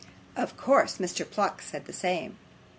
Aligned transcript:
Of 0.35 0.57
course 0.57 0.97
Mr. 0.97 1.29
Pluck 1.29 1.61
said 1.61 1.85
the 1.85 1.93
same. 1.93 2.39